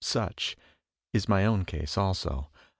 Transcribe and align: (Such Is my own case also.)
(Such 0.03 0.57
Is 1.13 1.29
my 1.29 1.45
own 1.45 1.63
case 1.63 1.95
also.) 1.95 2.47